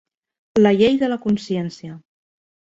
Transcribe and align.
La 0.63 0.71
llei 0.77 0.97
de 1.03 1.11
la 1.13 1.19
consciència. 1.27 2.01